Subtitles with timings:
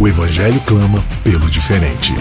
[0.00, 2.12] O Evangelho clama pelo diferente.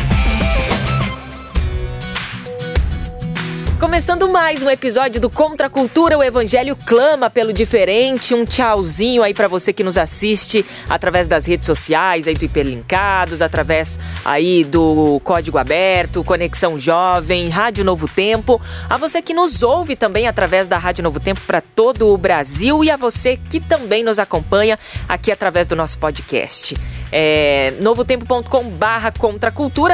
[3.79, 8.33] Começando mais um episódio do Contra a Cultura, o Evangelho clama pelo diferente.
[8.33, 13.43] Um tchauzinho aí para você que nos assiste através das redes sociais, aí do Hiperlinkados,
[13.43, 18.59] através aí do Código Aberto, Conexão Jovem, Rádio Novo Tempo.
[18.89, 22.83] A você que nos ouve também através da Rádio Novo Tempo para todo o Brasil
[22.83, 26.75] e a você que também nos acompanha aqui através do nosso podcast
[27.11, 29.13] é, novotempo.com barra.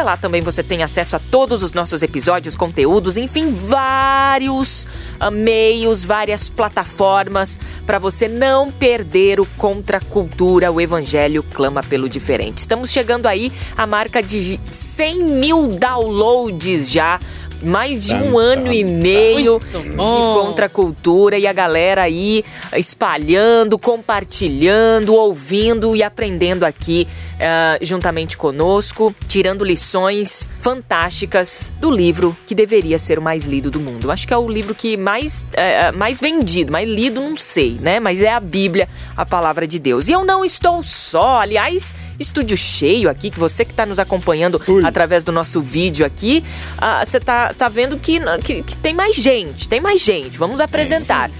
[0.04, 4.87] Lá também você tem acesso a todos os nossos episódios, conteúdos, enfim, vários
[5.21, 12.60] uh, meios, várias plataformas para você não perder o Contracultura, o Evangelho clama pelo diferente.
[12.60, 17.20] Estamos chegando aí à marca de 100 mil downloads já
[17.63, 22.43] mais de um ano e meio de contracultura e a galera aí
[22.75, 32.55] espalhando, compartilhando, ouvindo e aprendendo aqui uh, juntamente conosco, tirando lições fantásticas do livro que
[32.55, 34.11] deveria ser o mais lido do mundo.
[34.11, 37.99] Acho que é o livro que mais, uh, mais vendido, mais lido, não sei, né?
[37.99, 40.07] Mas é a Bíblia, a palavra de Deus.
[40.07, 44.61] E eu não estou só, aliás, estúdio cheio aqui, que você que está nos acompanhando
[44.67, 44.85] Ui.
[44.85, 46.43] através do nosso vídeo aqui,
[46.77, 47.17] uh, você
[47.54, 50.37] tá, vendo que, que, que, tem mais gente, tem mais gente.
[50.37, 51.29] Vamos apresentar.
[51.29, 51.34] É,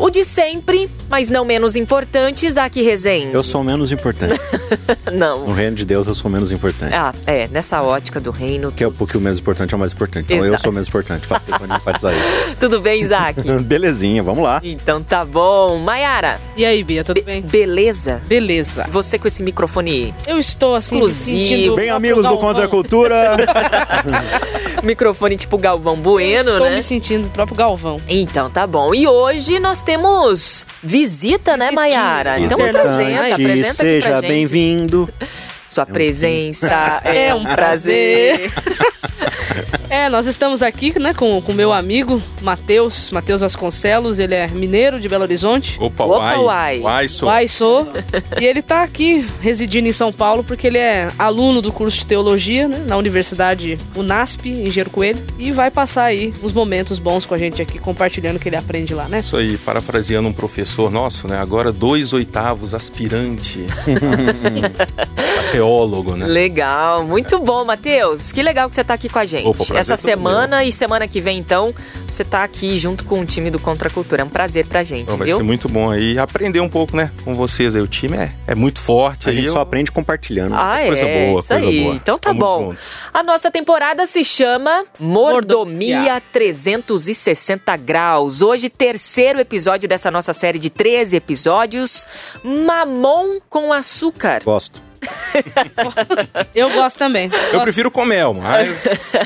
[0.00, 3.34] o de sempre, mas não menos importante, Isaac Rezende.
[3.34, 4.40] Eu sou menos importante.
[5.12, 5.46] não.
[5.46, 6.94] No reino de Deus eu sou menos importante.
[6.94, 8.72] Ah, é, nessa ótica do reino.
[8.72, 10.24] Que é porque o menos importante é o mais importante.
[10.24, 10.54] Então Exato.
[10.54, 12.56] eu sou menos importante, faço questão de enfatizar isso.
[12.58, 13.42] Tudo bem, Isaac?
[13.62, 14.60] Belezinha, vamos lá.
[14.64, 15.76] Então tá bom.
[15.78, 16.40] Maiara.
[16.56, 17.42] E aí, Bia, tudo Be bem?
[17.42, 18.22] Beleza?
[18.26, 18.86] Beleza.
[18.90, 21.76] Você com esse microfone Eu estou assim, exclusivo.
[21.76, 23.36] Bem, amigos do Contra a Cultura.
[24.82, 26.76] microfone tipo Galvão Bueno, eu estou né?
[26.76, 28.00] me sentindo o próprio Galvão.
[28.08, 28.94] Então tá bom.
[28.94, 29.89] E hoje nós temos
[30.82, 32.38] visita, né, Maiara?
[32.38, 35.08] Então apresenta, apresenta Seja bem-vindo.
[35.68, 38.50] Sua presença é um prazer.
[39.20, 39.78] É,
[40.10, 45.08] nós estamos aqui, né, com o meu amigo Matheus, Matheus Vasconcelos, ele é mineiro de
[45.08, 45.76] Belo Horizonte.
[45.80, 46.38] Opa, Opa uai.
[46.38, 46.80] uai.
[46.80, 47.28] Uai, sou.
[47.28, 47.88] Uai, sou.
[48.40, 52.06] e ele tá aqui residindo em São Paulo porque ele é aluno do curso de
[52.06, 57.26] teologia, né, na Universidade Unasp, em Engenheiro Coelho, e vai passar aí uns momentos bons
[57.26, 59.20] com a gente aqui, compartilhando o que ele aprende lá, né?
[59.20, 63.66] Isso aí, parafraseando um professor nosso, né, agora dois oitavos aspirante
[65.38, 66.26] a teólogo, né?
[66.26, 68.32] Legal, muito bom, Matheus.
[68.32, 69.46] Que legal que você tá aqui com a gente.
[69.46, 70.68] Opa, essa semana meu.
[70.68, 71.74] e semana que vem, então,
[72.06, 74.22] você tá aqui junto com o time do Contra a Cultura.
[74.22, 75.38] É um prazer pra gente, Vai viu?
[75.38, 77.82] ser muito bom aí aprender um pouco, né, com vocês aí.
[77.82, 79.28] O time é, é muito forte.
[79.28, 79.52] A gente eu...
[79.52, 80.54] só aprende compartilhando.
[80.54, 81.82] Ah, é, coisa boa, isso coisa aí.
[81.82, 81.94] Boa.
[81.94, 82.70] Então tá Vamos bom.
[82.70, 82.80] Junto.
[83.12, 88.42] A nossa temporada se chama Mordomia, Mordomia 360 Graus.
[88.42, 92.06] Hoje, terceiro episódio dessa nossa série de 13 episódios.
[92.42, 94.42] Mamon com açúcar.
[94.44, 94.89] Gosto.
[96.54, 97.30] eu gosto também.
[97.32, 97.62] Eu gosto.
[97.62, 98.68] prefiro com mel, mas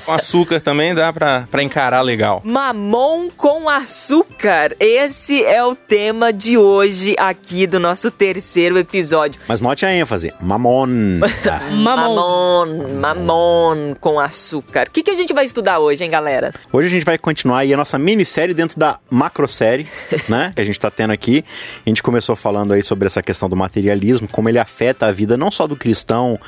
[0.04, 2.40] com açúcar também dá pra, pra encarar legal.
[2.44, 4.74] Mamon com açúcar.
[4.78, 9.40] Esse é o tema de hoje aqui do nosso terceiro episódio.
[9.48, 11.20] Mas note a ênfase: mamon.
[11.70, 12.88] mamon.
[13.00, 14.86] Mamon com açúcar.
[14.88, 16.52] O que, que a gente vai estudar hoje, hein, galera?
[16.72, 19.86] Hoje a gente vai continuar aí a nossa minissérie dentro da macrosérie,
[20.28, 20.52] né?
[20.54, 21.44] Que a gente tá tendo aqui.
[21.84, 25.36] A gente começou falando aí sobre essa questão do materialismo, como ele afeta a vida
[25.36, 26.38] não só do cristão,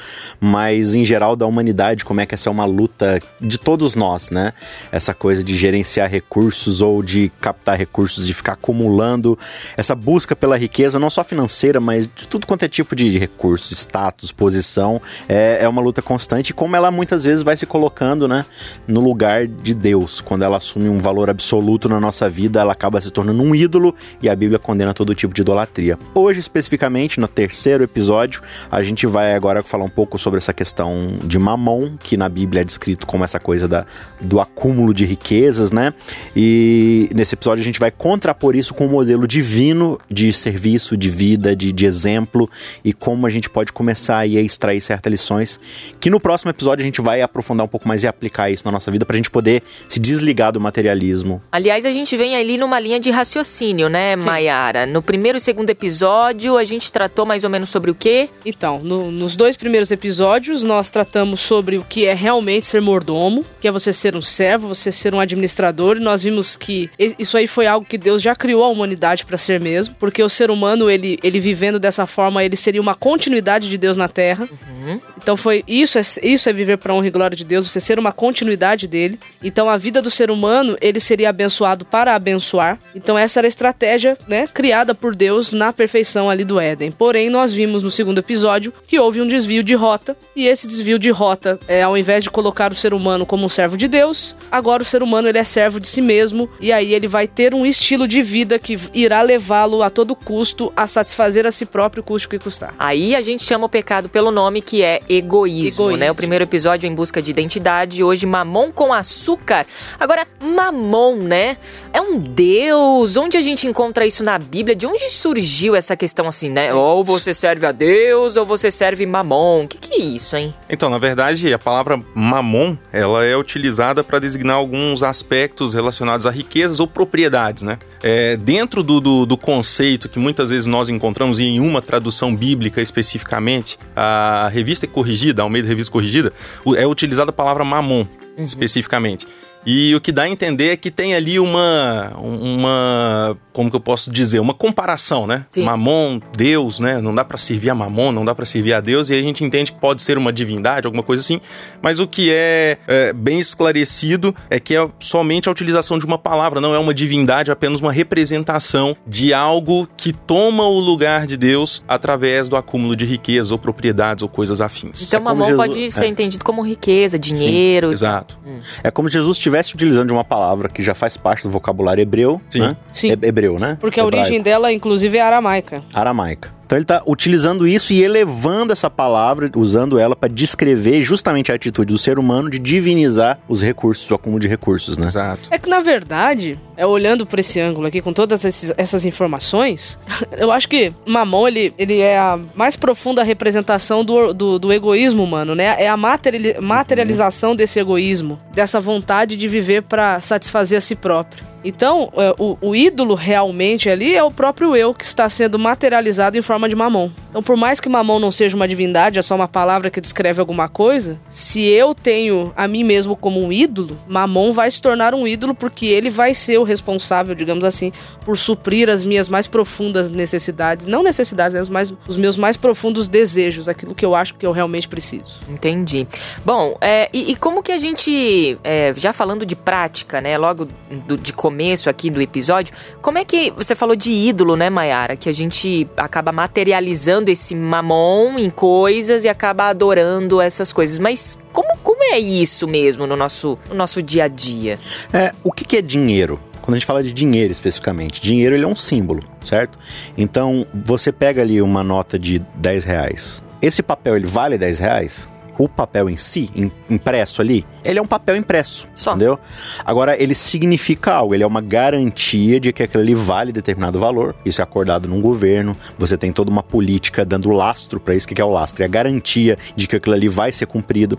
[0.40, 4.30] mas em geral da humanidade, como é que essa é uma luta de todos nós,
[4.30, 4.52] né?
[4.90, 9.38] Essa coisa de gerenciar recursos ou de captar recursos, de ficar acumulando,
[9.76, 13.72] essa busca pela riqueza, não só financeira, mas de tudo quanto é tipo de recurso,
[13.74, 18.44] status, posição, é, é uma luta constante como ela muitas vezes vai se colocando, né,
[18.86, 20.20] no lugar de Deus.
[20.20, 23.94] Quando ela assume um valor absoluto na nossa vida, ela acaba se tornando um ídolo
[24.20, 25.98] e a Bíblia condena todo tipo de idolatria.
[26.14, 31.08] Hoje, especificamente, no terceiro episódio, a gente vai agora falar um pouco sobre essa questão
[31.24, 33.84] de mamon, que na Bíblia é descrito como essa coisa da,
[34.20, 35.92] do acúmulo de riquezas, né?
[36.34, 41.08] E nesse episódio a gente vai contrapor isso com um modelo divino de serviço, de
[41.08, 42.48] vida, de, de exemplo
[42.84, 45.60] e como a gente pode começar aí a extrair certas lições
[46.00, 48.72] que no próximo episódio a gente vai aprofundar um pouco mais e aplicar isso na
[48.72, 51.42] nossa vida pra gente poder se desligar do materialismo.
[51.50, 54.86] Aliás, a gente vem ali numa linha de raciocínio, né, Mayara?
[54.86, 58.28] No primeiro e segundo episódio a gente tratou mais ou menos sobre o quê?
[58.44, 62.80] Então, no, no nos dois primeiros episódios, nós tratamos sobre o que é realmente ser
[62.80, 66.88] mordomo, que é você ser um servo, você ser um administrador, e nós vimos que
[67.18, 70.28] isso aí foi algo que Deus já criou a humanidade para ser mesmo, porque o
[70.28, 74.48] ser humano, ele, ele vivendo dessa forma, ele seria uma continuidade de Deus na Terra.
[74.48, 75.00] Uhum.
[75.20, 77.98] Então foi isso, é, isso é viver para honra e glória de Deus, você ser
[77.98, 79.18] uma continuidade dele.
[79.42, 82.78] Então a vida do ser humano, ele seria abençoado para abençoar.
[82.94, 86.92] Então essa era a estratégia, né, criada por Deus na perfeição ali do Éden.
[86.92, 90.98] Porém, nós vimos no segundo episódio que houve um desvio de rota, e esse desvio
[90.98, 94.36] de rota, é, ao invés de colocar o ser humano como um servo de Deus,
[94.50, 97.54] agora o ser humano ele é servo de si mesmo, e aí ele vai ter
[97.54, 102.02] um estilo de vida que irá levá-lo a todo custo a satisfazer a si próprio,
[102.02, 102.74] custo que custar.
[102.78, 105.96] Aí a gente chama o pecado pelo nome que é egoísmo, egoísmo.
[105.96, 106.10] né?
[106.10, 109.66] O primeiro episódio é em busca de identidade, hoje mamon com açúcar.
[109.98, 111.56] Agora, mamon, né?
[111.92, 113.16] É um deus.
[113.16, 114.76] Onde a gente encontra isso na Bíblia?
[114.76, 116.72] De onde surgiu essa questão assim, né?
[116.72, 119.64] Ou você serve a Deus ou você serve mamon.
[119.64, 120.54] O que, que é isso, hein?
[120.68, 126.30] Então, na verdade, a palavra mamon, ela é utilizada para designar alguns aspectos relacionados a
[126.30, 127.78] riquezas ou propriedades, né?
[128.02, 132.80] É, dentro do, do, do, conceito que muitas vezes nós encontramos em uma tradução bíblica
[132.80, 136.32] especificamente, a revista corrigida, ao meio da revista corrigida,
[136.76, 138.06] é utilizada a palavra mamon,
[138.36, 138.44] uhum.
[138.44, 139.26] especificamente.
[139.66, 143.80] E o que dá a entender é que tem ali uma, uma como que eu
[143.80, 145.46] posso dizer, uma comparação, né?
[145.50, 145.64] Sim.
[145.64, 147.00] Mamon, Deus, né?
[147.00, 149.42] Não dá para servir a Mamon, não dá para servir a Deus, e a gente
[149.42, 151.40] entende que pode ser uma divindade, alguma coisa assim,
[151.80, 156.18] mas o que é, é bem esclarecido é que é somente a utilização de uma
[156.18, 161.26] palavra, não é uma divindade, é apenas uma representação de algo que toma o lugar
[161.26, 165.00] de Deus através do acúmulo de riquezas ou propriedades ou coisas afins.
[165.00, 165.56] Então, é Mamon Jesus...
[165.56, 166.08] pode ser é.
[166.08, 167.86] entendido como riqueza, dinheiro.
[167.86, 168.38] Sim, exato.
[168.46, 168.60] Hum.
[168.84, 171.50] É como se Jesus tivesse estivesse utilizando de uma palavra que já faz parte do
[171.50, 172.60] vocabulário hebreu, Sim.
[172.60, 172.76] né?
[172.92, 173.10] Sim.
[173.22, 173.76] hebreu, né?
[173.80, 174.16] Porque Hebraico.
[174.16, 175.80] a origem dela, inclusive, é aramaica.
[175.94, 176.54] Aramaica.
[176.66, 181.54] Então ele está utilizando isso e elevando essa palavra, usando ela para descrever justamente a
[181.54, 185.06] atitude do ser humano de divinizar os recursos, o acúmulo de recursos, né?
[185.06, 185.48] Exato.
[185.48, 189.98] É que na verdade, é olhando por esse ângulo aqui, com todas esses, essas informações,
[190.36, 195.22] eu acho que Mamon ele, ele é a mais profunda representação do, do, do egoísmo
[195.22, 195.76] humano, né?
[195.78, 201.56] É a materialização desse egoísmo, dessa vontade de viver para satisfazer a si próprio.
[201.66, 206.38] Então, é, o, o, ídolo realmente ali é o próprio eu que está sendo materializado
[206.38, 207.10] em forma de mamon.
[207.28, 210.38] Então, por mais que mamon não seja uma divindade, é só uma palavra que descreve
[210.38, 215.12] alguma coisa, se eu tenho a mim mesmo como um ídolo, mamon vai se tornar
[215.12, 217.92] um ídolo porque ele vai ser o responsável, digamos assim,
[218.24, 220.86] por suprir as minhas mais profundas necessidades.
[220.86, 224.88] Não necessidades, mas os meus mais profundos desejos, aquilo que eu acho que eu realmente
[224.88, 225.40] preciso.
[225.48, 226.06] Entendi.
[226.44, 230.68] Bom, é, e, e, como que a gente, é, já falando de prática, né, logo
[231.06, 235.16] do, de começo aqui do episódio, como é que você falou de ídolo, né, Mayara?
[235.16, 240.98] Que a gente acaba materializando esse mamon em coisas e acaba adorando essas coisas.
[240.98, 244.78] Mas como, como é isso mesmo no nosso, no nosso dia a dia?
[245.12, 246.38] É, o que, que é dinheiro?
[246.66, 249.78] Quando a gente fala de dinheiro especificamente, dinheiro ele é um símbolo, certo?
[250.18, 253.40] Então, você pega ali uma nota de 10 reais.
[253.62, 255.28] Esse papel ele vale 10 reais?
[255.58, 256.50] o papel em si,
[256.90, 258.86] impresso ali, ele é um papel impresso.
[258.94, 259.12] Só.
[259.12, 259.38] Entendeu?
[259.84, 264.34] Agora, ele significa algo, ele é uma garantia de que aquilo ali vale determinado valor.
[264.44, 268.26] Isso é acordado num governo, você tem toda uma política dando lastro para isso.
[268.26, 268.82] O que é o lastro?
[268.82, 271.18] É a garantia de que aquilo ali vai ser cumprido.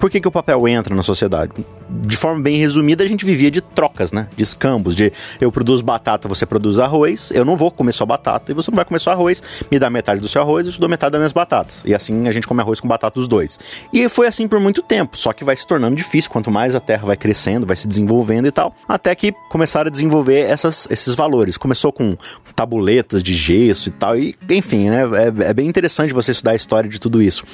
[0.00, 1.52] Por que, que o papel entra na sociedade?
[1.90, 4.28] De forma bem resumida, a gente vivia de trocas, né?
[4.34, 8.50] De escambos, de eu produzo batata, você produz arroz, eu não vou comer só batata
[8.50, 10.80] e você não vai comer só arroz, me dá metade do seu arroz, eu te
[10.80, 11.82] dou metade das minhas batatas.
[11.84, 13.58] E assim a gente come arroz com batata os dois.
[13.92, 16.80] E foi assim por muito tempo, só que vai se tornando difícil quanto mais a
[16.80, 21.14] terra vai crescendo, vai se desenvolvendo e tal, até que começaram a desenvolver essas, esses
[21.14, 21.58] valores.
[21.58, 22.16] Começou com
[22.56, 25.02] tabuletas de gesso e tal, e enfim, né?
[25.44, 27.44] É, é bem interessante você estudar a história de tudo isso.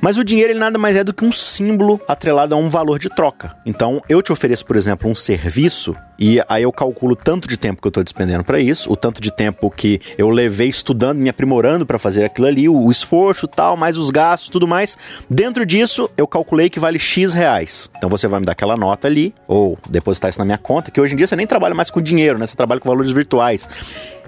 [0.00, 2.98] Mas o dinheiro ele nada mais é do que um símbolo atrelado a um valor
[2.98, 3.56] de troca.
[3.64, 7.56] Então, eu te ofereço, por exemplo, um serviço e aí eu calculo o tanto de
[7.56, 11.18] tempo que eu estou despendendo para isso, o tanto de tempo que eu levei estudando,
[11.18, 14.96] me aprimorando para fazer aquilo ali, o esforço, tal, mais os gastos, tudo mais.
[15.28, 17.90] Dentro disso, eu calculei que vale X reais.
[17.96, 21.00] Então você vai me dar aquela nota ali ou depositar isso na minha conta, que
[21.00, 22.46] hoje em dia você nem trabalha mais com dinheiro, né?
[22.46, 23.68] Você trabalha com valores virtuais.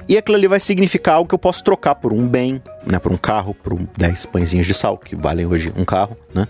[0.08, 2.98] E aquilo ali vai significar algo que eu posso trocar por um bem, né?
[2.98, 6.46] Por um carro, por um 10 pãezinhos de sal, que valem hoje um carro, né?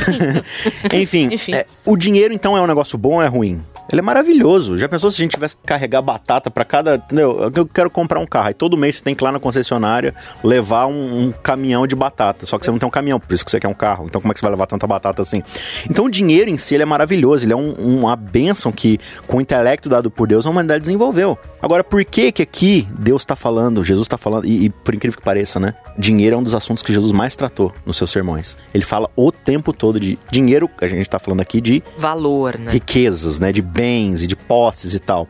[0.94, 1.54] Enfim, Enfim.
[1.54, 3.62] É, o dinheiro então é um negócio bom ou é ruim?
[3.92, 4.78] Ele é maravilhoso.
[4.78, 6.94] Já pensou se a gente tivesse que carregar batata para cada.
[6.94, 7.52] Entendeu?
[7.54, 8.48] Eu quero comprar um carro.
[8.48, 11.94] Aí todo mês você tem que ir lá na concessionária levar um, um, caminhão de
[11.94, 12.46] batata.
[12.46, 14.06] Só que você não tem um caminhão, por isso que você quer um carro.
[14.06, 15.42] Então como é que você vai levar tanta batata assim?
[15.90, 17.44] Então o dinheiro em si ele é maravilhoso.
[17.44, 21.38] Ele é um, uma bênção que, com o intelecto dado por Deus, a humanidade desenvolveu.
[21.60, 25.18] Agora, por que que aqui Deus está falando, Jesus está falando, e, e por incrível
[25.18, 25.74] que pareça, né?
[25.98, 28.56] Dinheiro é um dos assuntos que Jesus mais tratou nos seus sermões.
[28.72, 32.72] Ele fala o tempo todo de dinheiro, a gente está falando aqui de valor, né?
[32.72, 33.52] Riquezas, né?
[33.52, 35.28] De bens e de posses e tal.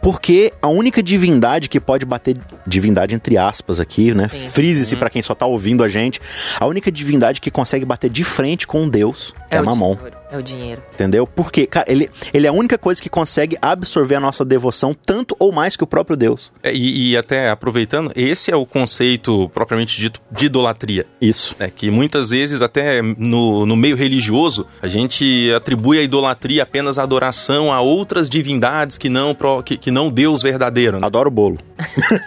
[0.00, 2.36] Porque a única divindade que pode bater.
[2.66, 4.28] Divindade entre aspas aqui, né?
[4.28, 5.00] Frise-se uhum.
[5.00, 6.20] para quem só tá ouvindo a gente.
[6.60, 9.96] A única divindade que consegue bater de frente com Deus é, é Mamon.
[10.34, 10.82] É o dinheiro.
[10.92, 11.28] Entendeu?
[11.28, 15.36] Porque, cara, ele, ele é a única coisa que consegue absorver a nossa devoção tanto
[15.38, 16.52] ou mais que o próprio Deus.
[16.60, 21.06] É, e, e, até aproveitando, esse é o conceito propriamente dito de idolatria.
[21.20, 21.54] Isso.
[21.60, 26.98] É que muitas vezes, até no, no meio religioso, a gente atribui a idolatria apenas
[26.98, 30.98] a adoração a outras divindades que não, que, que não Deus verdadeiro.
[30.98, 31.06] Né?
[31.06, 31.58] Adoro bolo.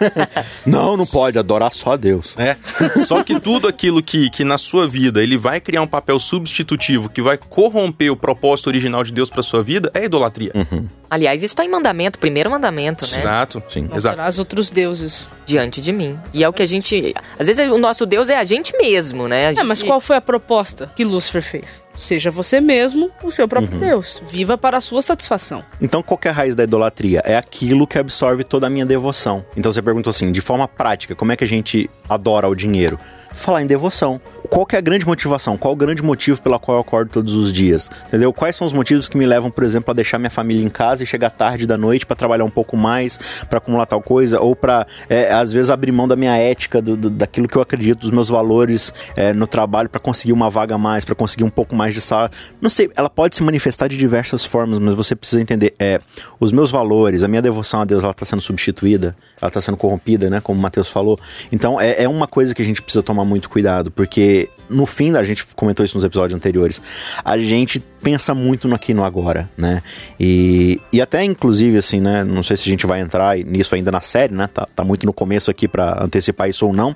[0.64, 2.34] não, não pode adorar só a Deus.
[2.38, 2.56] É.
[3.04, 7.10] Só que tudo aquilo que, que na sua vida ele vai criar um papel substitutivo
[7.10, 10.52] que vai corromper o propósito original de Deus para sua vida é idolatria.
[10.54, 10.88] Uhum.
[11.10, 13.18] Aliás, isso está em mandamento, primeiro mandamento, né?
[13.18, 13.88] Exato, sim.
[13.94, 14.16] Exato.
[14.16, 15.30] terás outros deuses.
[15.46, 16.18] Diante de mim.
[16.34, 17.14] E é o que a gente.
[17.38, 19.46] Às vezes o nosso Deus é a gente mesmo, né?
[19.46, 19.64] A é, gente...
[19.64, 21.82] mas qual foi a proposta que Lúcifer fez?
[21.96, 23.80] Seja você mesmo o seu próprio uhum.
[23.80, 24.22] Deus.
[24.30, 25.64] Viva para a sua satisfação.
[25.80, 27.22] Então, qual é a raiz da idolatria?
[27.24, 29.44] É aquilo que absorve toda a minha devoção.
[29.56, 33.00] Então, você perguntou assim, de forma prática, como é que a gente adora o dinheiro?
[33.32, 34.20] Falar em devoção.
[34.48, 35.56] Qual que é a grande motivação?
[35.56, 37.90] Qual o grande motivo pela qual eu acordo todos os dias?
[38.06, 38.32] Entendeu?
[38.32, 41.02] Quais são os motivos que me levam, por exemplo, a deixar minha família em casa
[41.02, 44.56] e chegar tarde da noite para trabalhar um pouco mais, para acumular tal coisa, ou
[44.56, 48.00] para é, às vezes abrir mão da minha ética, do, do, daquilo que eu acredito,
[48.00, 51.50] dos meus valores é, no trabalho para conseguir uma vaga a mais, para conseguir um
[51.50, 52.34] pouco mais de salário.
[52.60, 56.00] Não sei, ela pode se manifestar de diversas formas, mas você precisa entender, é,
[56.40, 59.76] os meus valores, a minha devoção a Deus, ela está sendo substituída, ela está sendo
[59.76, 60.40] corrompida, né?
[60.40, 61.18] Como o Matheus falou.
[61.52, 65.14] Então é, é uma coisa que a gente precisa tomar muito cuidado, porque no fim,
[65.16, 66.80] a gente comentou isso nos episódios anteriores,
[67.24, 69.82] a gente pensa muito no aqui no agora, né?
[70.20, 72.22] E, e até, inclusive, assim, né?
[72.22, 74.46] Não sei se a gente vai entrar nisso ainda na série, né?
[74.46, 76.94] Tá, tá muito no começo aqui para antecipar isso ou não.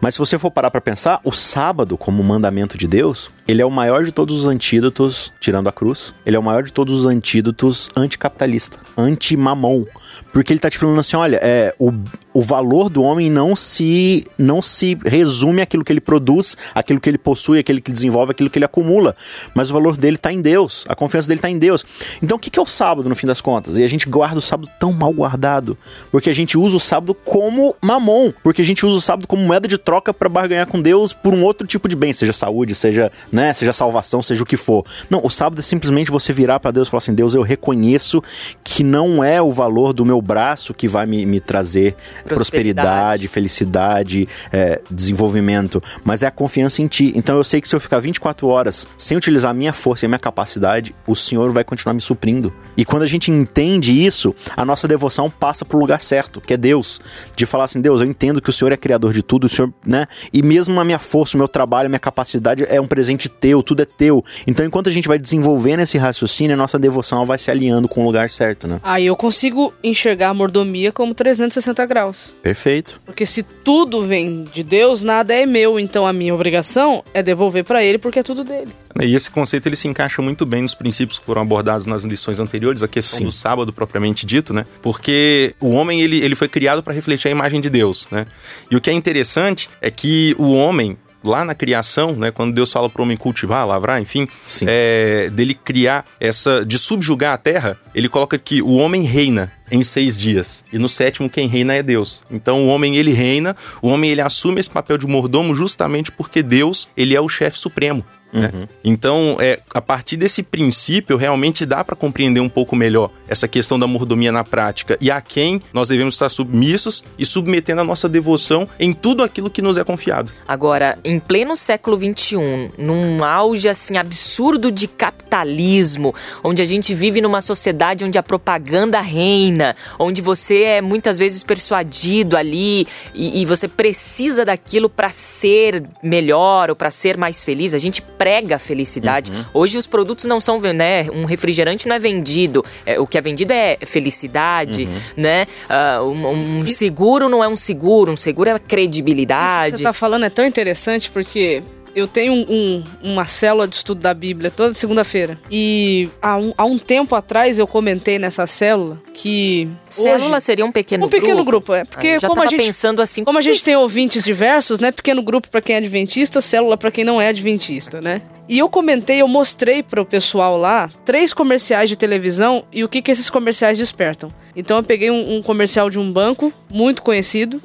[0.00, 3.66] Mas se você for parar para pensar, o sábado, como mandamento de Deus, ele é
[3.66, 7.00] o maior de todos os antídotos, tirando a cruz, ele é o maior de todos
[7.00, 9.84] os antídotos anticapitalista, anti-mamon.
[10.32, 11.92] Porque ele tá te falando assim: olha, é, o,
[12.32, 17.08] o valor do homem não se, não se resume àquilo que ele produz, aquilo que
[17.08, 19.14] ele possui, aquilo que desenvolve, aquilo que ele acumula.
[19.54, 21.84] Mas o valor dele tá em Deus, a confiança dele tá em Deus.
[22.22, 23.76] Então o que, que é o sábado, no fim das contas?
[23.78, 25.76] E a gente guarda o sábado tão mal guardado,
[26.10, 29.42] porque a gente usa o sábado como mamon, porque a gente usa o sábado como
[29.42, 32.74] moeda de troca para barganhar com Deus por um outro tipo de bem, seja saúde,
[32.74, 34.84] seja, né, seja salvação, seja o que for.
[35.10, 38.22] Não, o sábado é simplesmente você virar para Deus e falar assim: Deus, eu reconheço
[38.64, 41.94] que não é o valor do meu braço que vai me, me trazer
[42.24, 47.12] prosperidade, prosperidade felicidade, é, desenvolvimento, mas é a confiança em Ti.
[47.14, 50.06] Então eu sei que se eu ficar 24 horas sem utilizar a minha força e
[50.06, 52.52] a minha capacidade, o Senhor vai continuar me suprindo.
[52.76, 56.54] E quando a gente entende isso, a nossa devoção passa para o lugar certo, que
[56.54, 57.00] é Deus.
[57.34, 59.72] De falar assim: Deus, eu entendo que o Senhor é criador de tudo, o Senhor,
[59.84, 60.06] né?
[60.32, 63.62] E mesmo a minha força, o meu trabalho, a minha capacidade é um presente teu,
[63.62, 64.24] tudo é teu.
[64.46, 68.02] Então enquanto a gente vai desenvolvendo esse raciocínio, a nossa devoção vai se alinhando com
[68.02, 68.80] o lugar certo, né?
[68.82, 72.34] Aí eu consigo enxergar a mordomia como 360 graus.
[72.42, 73.00] Perfeito.
[73.04, 77.64] Porque se tudo vem de Deus, nada é meu, então a minha obrigação é devolver
[77.64, 78.68] para ele porque é tudo dele.
[79.02, 82.38] E esse conceito ele se encaixa muito bem nos princípios que foram abordados nas lições
[82.38, 83.24] anteriores, a questão Sim.
[83.26, 84.64] do sábado propriamente dito, né?
[84.80, 88.26] Porque o homem ele, ele foi criado para refletir a imagem de Deus, né?
[88.70, 92.72] E o que é interessante é que o homem lá na criação, né, quando Deus
[92.72, 94.28] fala para o homem cultivar, lavrar, enfim,
[94.66, 99.82] é, dele criar essa, de subjugar a terra, ele coloca que o homem reina em
[99.82, 102.22] seis dias e no sétimo quem reina é Deus.
[102.30, 106.42] Então o homem ele reina, o homem ele assume esse papel de mordomo justamente porque
[106.42, 108.04] Deus ele é o chefe supremo.
[108.36, 108.50] Né?
[108.52, 108.66] Uhum.
[108.84, 113.78] Então, é, a partir desse princípio, realmente dá para compreender um pouco melhor essa questão
[113.78, 118.08] da mordomia na prática e a quem nós devemos estar submissos e submetendo a nossa
[118.08, 120.30] devoção em tudo aquilo que nos é confiado.
[120.46, 126.14] Agora, em pleno século XXI, num auge assim absurdo de capitalismo,
[126.44, 131.42] onde a gente vive numa sociedade onde a propaganda reina, onde você é muitas vezes
[131.42, 137.72] persuadido ali e, e você precisa daquilo para ser melhor ou para ser mais feliz,
[137.72, 139.30] a gente prega a felicidade.
[139.30, 139.44] Uhum.
[139.54, 141.06] Hoje os produtos não são, né?
[141.14, 142.64] Um refrigerante não é vendido.
[142.84, 145.00] É, o que é vendido é felicidade, uhum.
[145.16, 145.46] né?
[145.70, 149.68] Uh, um, um, seguro não é um seguro, um seguro é credibilidade.
[149.68, 151.62] Isso que você tá falando é tão interessante porque
[151.96, 155.40] eu tenho um, um, uma célula de estudo da Bíblia toda segunda-feira.
[155.50, 159.66] E há um, há um tempo atrás eu comentei nessa célula que.
[159.88, 161.72] Célula hoje, seria um pequeno um pequeno grupo.
[161.72, 161.84] grupo, é.
[161.86, 162.62] Porque Ah, como a gente.
[162.62, 163.24] pensando assim.
[163.24, 164.92] Como a gente tem ouvintes diversos, né?
[164.92, 168.20] Pequeno grupo pra quem é adventista, célula pra quem não é adventista, né?
[168.46, 173.00] E eu comentei, eu mostrei pro pessoal lá três comerciais de televisão e o que,
[173.00, 174.30] que esses comerciais despertam.
[174.54, 177.60] Então eu peguei um, um comercial de um banco muito conhecido.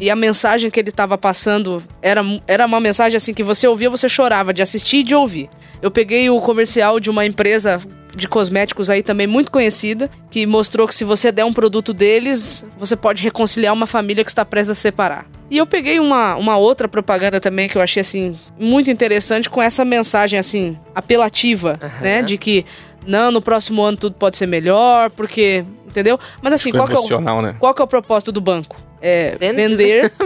[0.00, 3.90] E a mensagem que ele estava passando era, era uma mensagem assim que você ouvia,
[3.90, 5.50] você chorava de assistir e de ouvir.
[5.82, 7.80] Eu peguei o comercial de uma empresa
[8.14, 12.66] de cosméticos aí também muito conhecida, que mostrou que se você der um produto deles,
[12.78, 15.26] você pode reconciliar uma família que está prestes a se separar.
[15.50, 19.60] E eu peguei uma, uma outra propaganda também que eu achei assim muito interessante com
[19.60, 22.64] essa mensagem assim apelativa, né, de que
[23.06, 26.18] não, no próximo ano tudo pode ser melhor, porque, entendeu?
[26.42, 27.56] Mas assim, Ficou qual que, é o, né?
[27.58, 28.89] qual que é o propósito do banco?
[29.02, 30.12] É Vende- vender.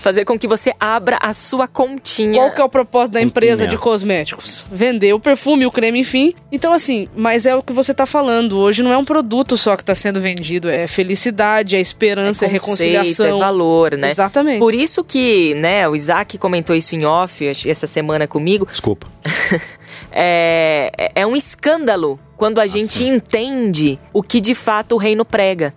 [0.00, 2.40] Fazer com que você abra a sua continha.
[2.40, 4.64] Qual que é o propósito da empresa de cosméticos?
[4.70, 6.32] Vender o perfume, o creme, enfim.
[6.50, 8.56] Então, assim, mas é o que você tá falando.
[8.56, 10.68] Hoje não é um produto só que tá sendo vendido.
[10.70, 13.36] É felicidade, é esperança, é, conceito, reconciliação.
[13.36, 14.08] É valor, né?
[14.10, 14.60] Exatamente.
[14.60, 18.66] Por isso que, né, o Isaac comentou isso em off essa semana comigo.
[18.70, 19.06] Desculpa.
[20.18, 25.24] É, é- é um escândalo quando a gente entende o que de fato o reino
[25.24, 25.74] prega.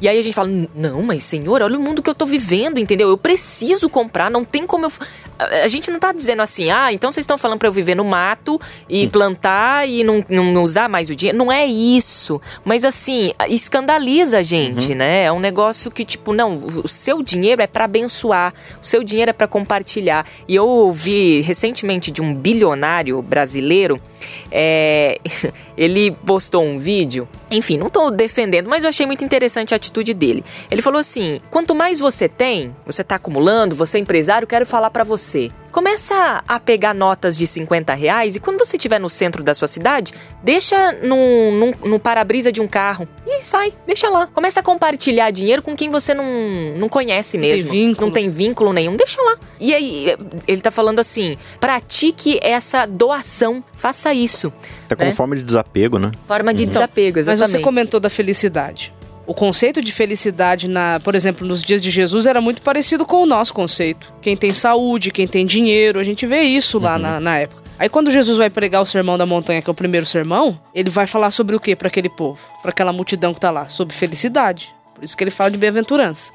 [0.00, 2.78] E aí a gente fala: não, mas senhor, olha o mundo que eu tô vivendo,
[2.78, 3.08] entendeu?
[3.08, 4.92] Eu preciso comprar, não tem como eu.
[5.62, 8.04] A gente não tá dizendo assim, ah, então vocês estão falando pra eu viver no
[8.04, 11.38] mato e plantar e não, não, não usar mais o dinheiro.
[11.38, 12.40] Não é isso.
[12.64, 15.24] Mas assim, escandaliza a gente, né?
[15.24, 19.30] É um negócio que, tipo, não, o seu dinheiro é pra abençoar, o seu dinheiro
[19.30, 20.26] é pra compartilhar.
[20.48, 24.00] E eu ouvi recentemente de um bilionário brasileiro,
[24.50, 25.20] é,
[25.76, 27.28] ele postou um vídeo.
[27.50, 30.44] Enfim, não tô defendendo, mas eu achei muito interessante a atitude dele.
[30.70, 34.90] Ele falou assim: quanto mais você tem, você tá acumulando, você é empresário, quero falar
[34.90, 35.50] pra você.
[35.72, 39.68] Começa a pegar notas de 50 reais e quando você estiver no centro da sua
[39.68, 41.16] cidade, deixa no,
[41.52, 44.26] no, no para-brisa de um carro e sai, deixa lá.
[44.28, 46.24] Começa a compartilhar dinheiro com quem você não,
[46.76, 47.70] não conhece tem mesmo.
[47.70, 48.06] vínculo.
[48.06, 49.36] Não tem vínculo nenhum, deixa lá.
[49.60, 54.52] E aí, ele tá falando assim: pratique essa doação, faça isso.
[54.86, 55.14] Até como né?
[55.14, 56.12] forma de desapego, né?
[56.24, 57.50] Forma de Então, desapego, Mas exatamente.
[57.52, 58.92] você comentou da felicidade.
[59.28, 63.22] O conceito de felicidade, na, por exemplo, nos dias de Jesus era muito parecido com
[63.22, 64.10] o nosso conceito.
[64.22, 67.62] Quem tem saúde, quem tem dinheiro, a gente vê isso lá na, na época.
[67.78, 70.88] Aí quando Jesus vai pregar o sermão da montanha, que é o primeiro sermão, ele
[70.88, 72.38] vai falar sobre o que para aquele povo?
[72.62, 73.68] Para aquela multidão que tá lá?
[73.68, 74.74] Sobre felicidade.
[74.94, 76.32] Por isso que ele fala de bem-aventurança.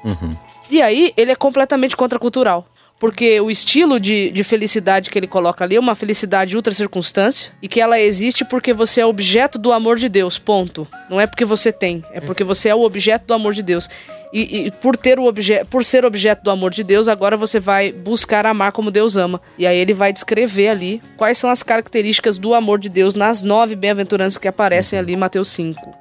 [0.70, 2.64] E aí ele é completamente contracultural.
[3.04, 7.52] Porque o estilo de, de felicidade que ele coloca ali é uma felicidade ultra circunstância
[7.60, 10.88] e que ela existe porque você é objeto do amor de Deus, ponto.
[11.10, 13.90] Não é porque você tem, é porque você é o objeto do amor de Deus.
[14.32, 17.60] E, e por, ter o obje por ser objeto do amor de Deus, agora você
[17.60, 19.38] vai buscar amar como Deus ama.
[19.58, 23.42] E aí ele vai descrever ali quais são as características do amor de Deus nas
[23.42, 25.94] nove bem-aventuranças que aparecem ali em Mateus 5.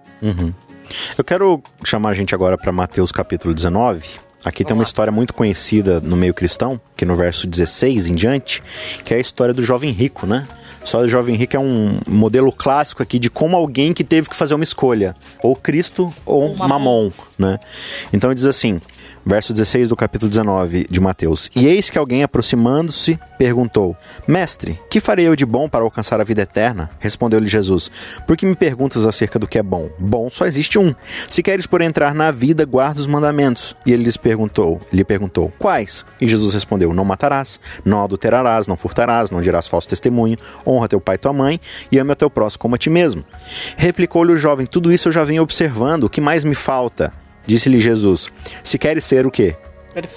[1.18, 4.33] Eu quero chamar a gente agora para Mateus capítulo 19.
[4.45, 8.62] Aqui tem uma história muito conhecida no meio cristão, que no verso 16 em diante,
[9.06, 10.45] que é a história do jovem rico, né?
[10.82, 14.29] A história do jovem rico é um modelo clássico aqui de como alguém que teve
[14.29, 17.58] que fazer uma escolha, ou Cristo ou Mamon, né?
[18.12, 18.82] Então diz assim,
[19.25, 23.95] verso 16 do capítulo 19 de Mateus: E eis que alguém aproximando-se perguntou:
[24.27, 26.89] Mestre, que farei eu de bom para alcançar a vida eterna?
[26.99, 27.91] Respondeu-lhe Jesus:
[28.27, 29.89] Por que me perguntas acerca do que é bom?
[29.99, 30.93] Bom só existe um.
[31.27, 33.75] Se queres por entrar na vida, guarda os mandamentos.
[33.86, 36.05] E ele lhes perguntou, lhe perguntou: Quais?
[36.19, 40.99] E Jesus respondeu: Não matarás, não adulterarás, não furtarás, não dirás falso testemunho, honra teu
[40.99, 41.59] pai e tua mãe
[41.91, 43.23] e ame o teu próximo como a ti mesmo.
[43.77, 46.05] Replicou-lhe o jovem: Tudo isso eu já venho observando.
[46.05, 47.22] O que mais me falta?
[47.45, 48.29] Disse-lhe Jesus:
[48.63, 49.56] Se queres ser o quê?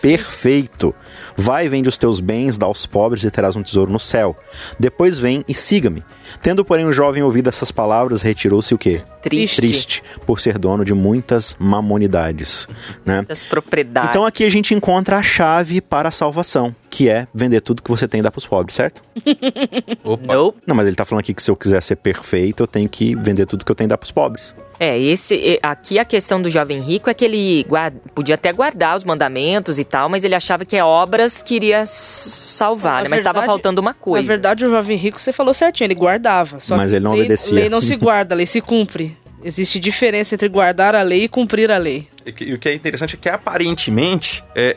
[0.01, 0.95] Perfeito.
[1.37, 4.35] Vai, vende os teus bens, dá aos pobres e terás um tesouro no céu.
[4.81, 6.03] Depois vem e siga-me.
[6.41, 9.03] Tendo, porém, o jovem ouvido essas palavras, retirou-se o quê?
[9.23, 9.57] Triste.
[9.57, 12.67] Triste, por ser dono de muitas mamonidades,
[13.05, 13.25] né?
[13.29, 14.11] Das propriedades.
[14.11, 17.91] Então aqui a gente encontra a chave para a salvação, que é vender tudo que
[17.91, 19.03] você tem e dar pros pobres, certo?
[20.05, 20.35] Opa.
[20.35, 20.59] Nope.
[20.67, 23.15] Não, mas ele tá falando aqui que se eu quiser ser perfeito, eu tenho que
[23.17, 24.55] vender tudo que eu tenho e dar pros pobres.
[24.79, 27.67] É, esse aqui a questão do jovem rico é que ele
[28.15, 31.85] podia até guardar os mandamentos e tal, mas ele achava que é obras que iria
[31.87, 33.09] salvar, Na né?
[33.11, 34.23] Mas estava faltando uma coisa.
[34.23, 36.61] Na verdade, o jovem rico, você falou certinho, ele guardava.
[36.61, 37.55] Só Mas que ele não lei, obedecia.
[37.55, 39.17] Lei não se guarda, a lei se cumpre.
[39.43, 42.09] Existe diferença entre guardar a lei e cumprir a lei.
[42.41, 44.75] E o que é interessante é que aparentemente é,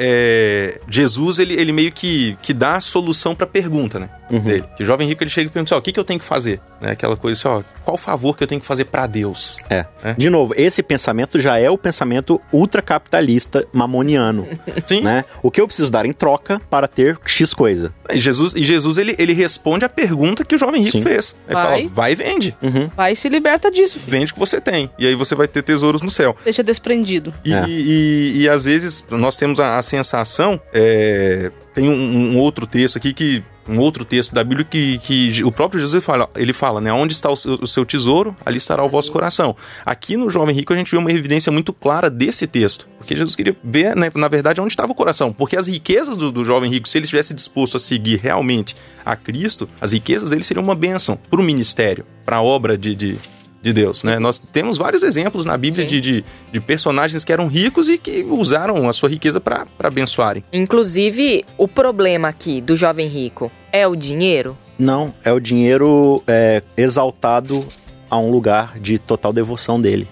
[0.79, 4.09] é, Jesus ele, ele meio que, que dá a solução para a pergunta, né?
[4.29, 4.41] Uhum.
[4.41, 4.63] Dele.
[4.77, 6.19] Que o jovem rico ele chega e pergunta: assim, ó, o que, que eu tenho
[6.19, 6.61] que fazer?
[6.79, 6.91] Né?
[6.91, 9.57] Aquela coisa assim, ó, qual favor que eu tenho que fazer para Deus?
[9.69, 9.85] É.
[10.03, 10.13] é.
[10.13, 14.47] De novo, esse pensamento já é o pensamento ultracapitalista mamoniano.
[14.85, 15.01] Sim.
[15.01, 15.25] Né?
[15.41, 17.93] O que eu preciso dar em troca para ter X coisa.
[18.11, 21.03] E Jesus, e Jesus ele, ele responde a pergunta que o jovem rico Sim.
[21.03, 21.35] fez.
[21.47, 21.65] Ele vai.
[21.65, 22.55] fala: vai e vende.
[22.61, 22.89] Uhum.
[22.95, 23.99] Vai e se liberta disso.
[23.99, 24.11] Filho.
[24.11, 24.89] Vende o que você tem.
[24.99, 26.35] E aí você vai ter tesouros no céu.
[26.43, 27.33] Deixa desprendido.
[27.43, 27.65] E, é.
[27.67, 30.59] e, e, e às vezes nós temos a, a sensação.
[30.73, 35.43] É, tem um, um, outro texto aqui que um outro texto da Bíblia que, que
[35.43, 36.91] o próprio Jesus fala, ele fala, né?
[36.91, 39.55] Onde está o seu, o seu, tesouro, ali estará o vosso coração.
[39.85, 42.87] Aqui no Jovem Rico a gente vê uma evidência muito clara desse texto.
[42.97, 45.31] Porque Jesus queria ver, né, na verdade, onde estava o coração.
[45.31, 48.75] Porque as riquezas do, do Jovem Rico, se ele estivesse disposto a seguir realmente
[49.05, 52.95] a Cristo, as riquezas dele seriam uma bênção para o ministério, para a obra de,
[52.95, 53.17] de
[53.61, 54.19] de Deus, né?
[54.19, 58.23] Nós temos vários exemplos na Bíblia de, de, de, personagens que eram ricos e que
[58.23, 60.43] usaram a sua riqueza para abençoarem.
[60.51, 64.57] Inclusive, o problema aqui do jovem rico é o dinheiro?
[64.77, 67.65] Não, é o dinheiro é, exaltado
[68.09, 70.07] a um lugar de total devoção dele.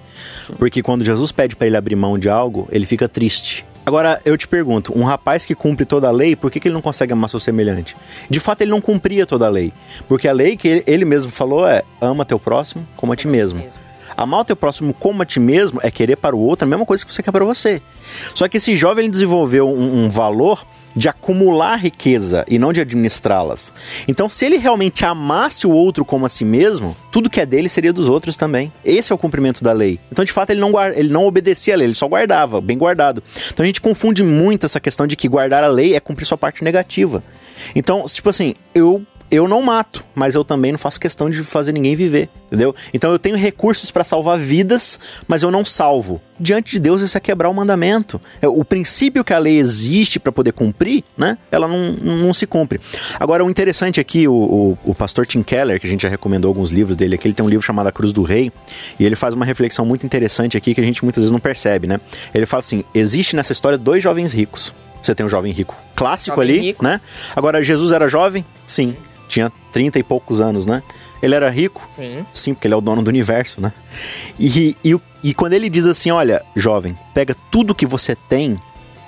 [0.57, 3.65] Porque quando Jesus pede para ele abrir mão de algo, ele fica triste.
[3.87, 6.73] Agora, eu te pergunto, um rapaz que cumpre toda a lei, por que, que ele
[6.73, 7.95] não consegue amar seu semelhante?
[8.29, 9.71] De fato, ele não cumpria toda a lei.
[10.09, 13.29] Porque a lei que ele, ele mesmo falou é: ama teu próximo como a ti
[13.29, 13.63] mesmo.
[14.17, 16.85] Amar o teu próximo como a ti mesmo é querer para o outro a mesma
[16.85, 17.81] coisa que você quer para você.
[18.35, 20.65] Só que esse jovem ele desenvolveu um, um valor
[20.97, 23.71] de acumular riqueza e não de administrá-las.
[24.07, 27.69] Então, se ele realmente amasse o outro como a si mesmo, tudo que é dele
[27.69, 28.73] seria dos outros também.
[28.83, 29.99] Esse é o cumprimento da lei.
[30.11, 32.77] Então, de fato, ele não, guarda, ele não obedecia a lei, ele só guardava, bem
[32.77, 33.21] guardado.
[33.53, 36.37] Então, a gente confunde muito essa questão de que guardar a lei é cumprir sua
[36.37, 37.23] parte negativa.
[37.75, 41.73] Então, tipo assim, eu eu não mato, mas eu também não faço questão de fazer
[41.73, 42.73] ninguém viver, entendeu?
[42.93, 46.21] Então eu tenho recursos para salvar vidas, mas eu não salvo.
[46.39, 48.21] Diante de Deus, isso é quebrar o mandamento.
[48.41, 51.37] É, o princípio que a lei existe para poder cumprir, né?
[51.51, 52.79] Ela não, não se cumpre.
[53.19, 56.49] Agora, o interessante aqui, o, o, o, pastor Tim Keller, que a gente já recomendou
[56.49, 58.51] alguns livros dele aqui, ele tem um livro chamado A Cruz do Rei,
[58.99, 61.87] e ele faz uma reflexão muito interessante aqui que a gente muitas vezes não percebe,
[61.87, 61.99] né?
[62.33, 64.73] Ele fala assim: existe nessa história dois jovens ricos.
[65.07, 66.83] Você tem um jovem rico clássico jovem ali, rico.
[66.83, 67.01] né?
[67.35, 68.45] Agora, Jesus era jovem?
[68.65, 68.95] Sim
[69.27, 70.81] tinha 30 e poucos anos, né?
[71.21, 71.85] Ele era rico?
[71.89, 72.25] Sim.
[72.31, 73.73] Sim, porque ele é o dono do universo, né?
[74.39, 78.59] E, e, e quando ele diz assim: olha, jovem, pega tudo que você tem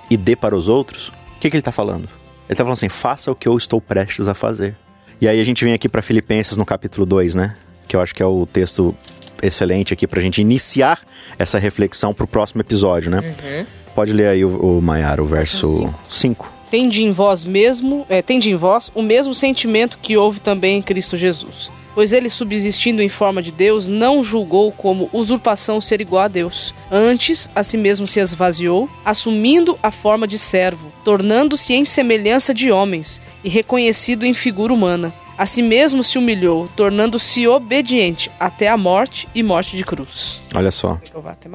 [0.09, 2.03] e dê para os outros, o que, que ele está falando?
[2.03, 4.75] Ele está falando assim: faça o que eu estou prestes a fazer.
[5.21, 7.55] E aí a gente vem aqui para Filipenses no capítulo 2, né?
[7.87, 8.95] Que eu acho que é o texto
[9.41, 10.99] excelente aqui para a gente iniciar
[11.37, 13.19] essa reflexão para o próximo episódio, né?
[13.19, 13.65] Uhum.
[13.99, 18.49] Pode ler aí o, o Maiara, o verso 5 tende em vós mesmo, é, tende
[18.49, 21.69] em vós o mesmo sentimento que houve também em Cristo Jesus.
[21.93, 26.73] Pois ele, subsistindo em forma de Deus, não julgou como usurpação ser igual a Deus.
[26.89, 32.71] Antes, a si mesmo se esvaziou, assumindo a forma de servo, tornando-se em semelhança de
[32.71, 35.13] homens e reconhecido em figura humana.
[35.37, 40.39] A si mesmo se humilhou, tornando-se obediente até a morte e morte de cruz.
[40.55, 40.99] Olha só.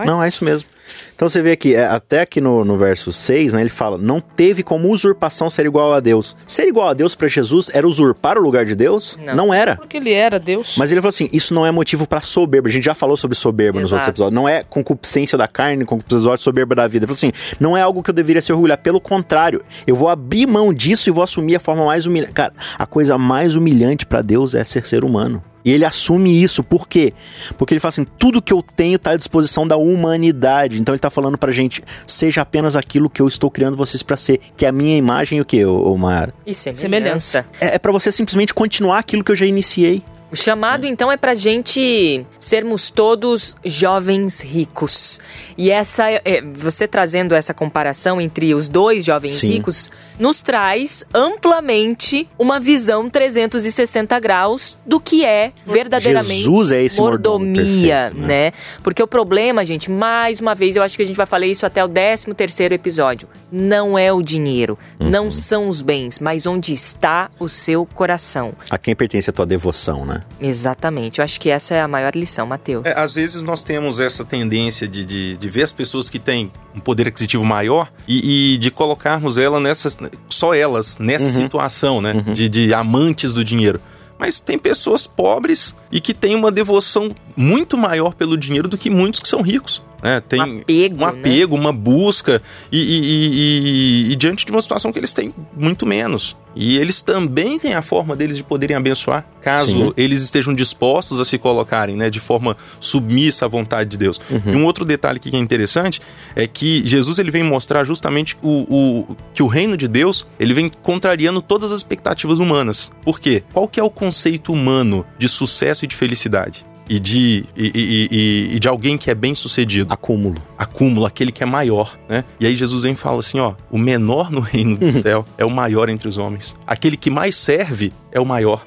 [0.05, 0.74] Não, é isso mesmo.
[1.15, 4.21] Então você vê aqui, é, até aqui no, no verso 6, né, ele fala: não
[4.21, 6.37] teve como usurpação ser igual a Deus.
[6.47, 9.17] Ser igual a Deus para Jesus era usurpar o lugar de Deus?
[9.25, 9.35] Não.
[9.35, 9.55] não.
[9.55, 9.77] era.
[9.77, 10.75] Porque ele era Deus.
[10.77, 12.69] Mas ele falou assim: isso não é motivo para soberba.
[12.69, 13.83] A gente já falou sobre soberba Exato.
[13.83, 14.35] nos outros episódios.
[14.35, 17.05] Não é concupiscência da carne, concupiscência soberba da vida.
[17.05, 18.79] Ele falou assim: não é algo que eu deveria se orgulhar.
[18.79, 22.33] Pelo contrário, eu vou abrir mão disso e vou assumir a forma mais humilhante.
[22.33, 25.43] Cara, a coisa mais humilhante para Deus é ser ser humano.
[25.65, 27.13] E ele assume isso, por quê?
[27.57, 30.81] Porque ele fala assim: tudo que eu tenho está à disposição da humanidade.
[30.81, 34.17] Então ele está falando pra gente: seja apenas aquilo que eu estou criando vocês para
[34.17, 36.35] ser, que é a minha imagem e o que, ô, Mara?
[36.47, 37.47] E semelhança.
[37.61, 40.03] É, é para você simplesmente continuar aquilo que eu já iniciei.
[40.35, 45.21] O chamado, então, é pra gente sermos todos jovens ricos.
[45.57, 49.53] E essa, é, você trazendo essa comparação entre os dois jovens Sim.
[49.53, 57.01] ricos, nos traz amplamente uma visão 360 graus do que é verdadeiramente Jesus é esse
[57.01, 58.27] mordomia, perfeito, né?
[58.27, 58.53] né?
[58.83, 61.65] Porque o problema, gente, mais uma vez, eu acho que a gente vai falar isso
[61.65, 63.29] até o 13 terceiro episódio.
[63.53, 65.11] Não é o dinheiro, uhum.
[65.11, 68.53] não são os bens, mas onde está o seu coração.
[68.69, 70.21] A quem pertence a tua devoção, né?
[70.41, 71.19] Exatamente.
[71.19, 72.85] Eu acho que essa é a maior lição, Mateus.
[72.85, 76.51] É, às vezes nós temos essa tendência de, de, de ver as pessoas que têm
[76.75, 79.97] um poder aquisitivo maior e, e de colocarmos ela nessas,
[80.29, 81.43] só elas nessa uhum.
[81.43, 82.13] situação, né?
[82.15, 82.33] Uhum.
[82.33, 83.81] De, de amantes do dinheiro.
[84.19, 88.91] Mas tem pessoas pobres e que têm uma devoção muito maior pelo dinheiro do que
[88.91, 89.81] muitos que são ricos.
[90.03, 90.21] Né?
[90.21, 91.61] Tem um apego, um apego né?
[91.63, 96.37] uma busca, e, e, e, e, diante de uma situação que eles têm muito menos.
[96.57, 99.93] E eles também têm a forma deles de poderem abençoar, caso Sim.
[99.97, 104.21] eles estejam dispostos a se colocarem né, de forma submissa à vontade de Deus.
[104.31, 104.53] Uhum.
[104.53, 106.01] E um outro detalhe que é interessante
[106.37, 108.67] é que Jesus ele vem mostrar justamente o,
[109.09, 112.93] o, que o reino de Deus ele vem contrariando todas as expectativas humanas.
[113.03, 113.43] Por quê?
[113.53, 116.65] Qual que é o conceito humano de sucesso e de felicidade?
[116.89, 119.93] e de, e, e, e, de alguém que é bem sucedido.
[119.93, 120.43] Acúmulo.
[120.57, 122.25] Acúmulo, aquele que é maior, né?
[122.39, 125.45] E aí Jesus vem e fala assim, ó, o menor no reino do céu é
[125.45, 126.55] o maior entre os homens.
[126.67, 128.67] Aquele que mais serve é o maior.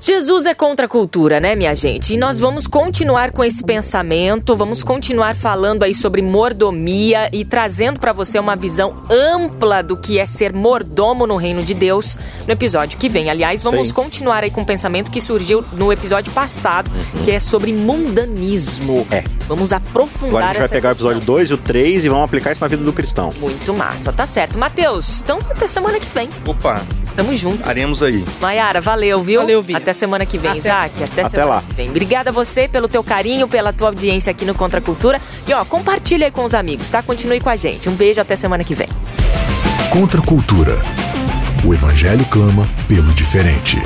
[0.00, 2.14] Jesus é contra a cultura, né, minha gente?
[2.14, 7.98] E nós vamos continuar com esse pensamento, vamos continuar falando aí sobre mordomia e trazendo
[7.98, 12.52] para você uma visão ampla do que é ser mordomo no reino de Deus no
[12.52, 13.28] episódio que vem.
[13.28, 13.92] Aliás, vamos Sim.
[13.92, 17.24] continuar aí com o um pensamento que surgiu no episódio passado, uhum.
[17.24, 19.04] que é sobre mundanismo.
[19.10, 19.24] É.
[19.48, 21.08] Vamos aprofundar Agora a gente vai pegar questão.
[21.08, 23.34] o episódio 2 e o 3 e vamos aplicar isso na vida do cristão.
[23.40, 24.56] Muito massa, tá certo.
[24.56, 26.28] Matheus, então até semana que vem.
[26.46, 26.82] Opa,
[27.18, 27.56] Tamo junto.
[27.56, 28.24] Estaremos aí.
[28.40, 29.40] Maiara, valeu, viu?
[29.40, 29.76] Valeu, Bia.
[29.76, 30.58] Até semana que vem, Até.
[30.60, 31.02] Isaac.
[31.02, 31.62] Até, Até semana lá.
[31.68, 31.88] que vem.
[31.88, 35.20] Obrigada a você pelo teu carinho, pela tua audiência aqui no Contra Cultura.
[35.44, 37.02] E ó, compartilha aí com os amigos, tá?
[37.02, 37.88] Continue com a gente.
[37.88, 38.86] Um beijo, até semana que vem.
[39.90, 40.80] Contra Cultura.
[41.64, 43.78] O Evangelho clama pelo diferente.